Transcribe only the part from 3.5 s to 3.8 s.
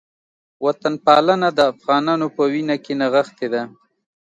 ده